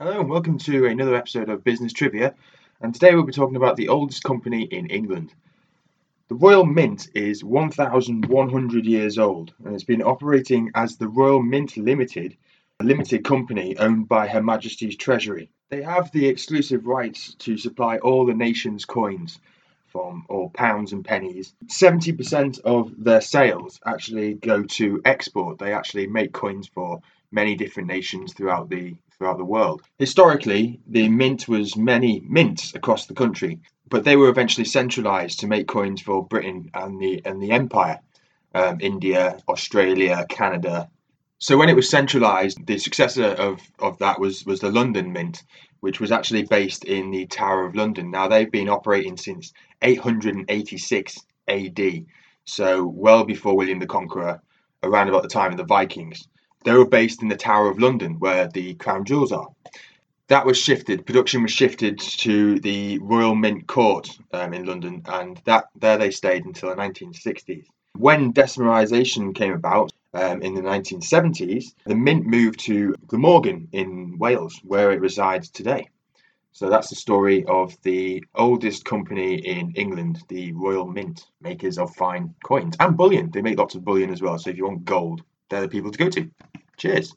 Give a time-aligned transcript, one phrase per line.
[0.00, 2.36] Hello and welcome to another episode of Business Trivia.
[2.80, 5.34] And today we'll be talking about the oldest company in England.
[6.28, 11.76] The Royal Mint is 1,100 years old and it's been operating as the Royal Mint
[11.76, 12.36] Limited,
[12.78, 15.50] a limited company owned by Her Majesty's Treasury.
[15.68, 19.40] They have the exclusive rights to supply all the nation's coins
[19.88, 21.54] from all pounds and pennies.
[21.66, 25.58] 70% of their sales actually go to export.
[25.58, 27.00] They actually make coins for
[27.32, 29.82] many different nations throughout the throughout the world.
[29.98, 35.48] Historically, the mint was many mints across the country, but they were eventually centralized to
[35.48, 38.00] make coins for Britain and the and the empire.
[38.54, 40.88] Um, India, Australia, Canada.
[41.38, 45.42] So when it was centralized, the successor of, of that was was the London Mint,
[45.80, 48.10] which was actually based in the Tower of London.
[48.10, 52.06] Now they've been operating since 886 AD,
[52.44, 54.40] so well before William the Conqueror,
[54.82, 56.28] around about the time of the Vikings.
[56.64, 59.48] They were based in the Tower of London, where the crown jewels are.
[60.28, 61.06] That was shifted.
[61.06, 66.10] Production was shifted to the Royal Mint Court um, in London, and that there they
[66.10, 67.64] stayed until the 1960s.
[67.96, 74.58] When decimalisation came about um, in the 1970s, the mint moved to Glamorgan in Wales,
[74.64, 75.88] where it resides today.
[76.52, 81.94] So that's the story of the oldest company in England, the Royal Mint, makers of
[81.94, 83.30] fine coins and bullion.
[83.30, 84.38] They make lots of bullion as well.
[84.38, 86.28] So if you want gold, they're the people to go to.
[86.76, 87.14] Cheers.